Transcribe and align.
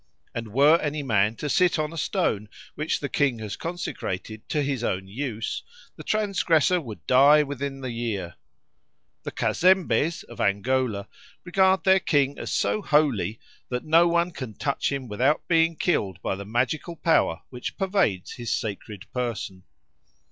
And 0.33 0.47
were 0.47 0.77
any 0.81 1.03
man 1.03 1.35
to 1.35 1.47
sit 1.47 1.77
on 1.77 1.93
a 1.93 1.95
stone 1.95 2.49
which 2.73 3.01
the 3.01 3.07
king 3.07 3.37
has 3.37 3.55
consecrated 3.55 4.49
to 4.49 4.63
his 4.63 4.83
own 4.83 5.07
use, 5.07 5.61
the 5.95 6.01
transgressor 6.01 6.81
would 6.81 7.05
die 7.05 7.43
within 7.43 7.81
the 7.81 7.91
year. 7.91 8.33
The 9.21 9.29
Cazembes 9.31 10.23
of 10.23 10.41
Angola 10.41 11.07
regard 11.43 11.83
their 11.83 11.99
king 11.99 12.39
as 12.39 12.51
so 12.51 12.81
holy 12.81 13.39
that 13.69 13.85
no 13.85 14.07
one 14.07 14.31
can 14.31 14.55
touch 14.55 14.91
him 14.91 15.07
without 15.07 15.47
being 15.47 15.75
killed 15.75 16.19
by 16.23 16.33
the 16.35 16.45
magical 16.45 16.95
power 16.95 17.43
which 17.51 17.77
pervades 17.77 18.31
his 18.31 18.51
sacred 18.51 19.05
person. 19.13 19.65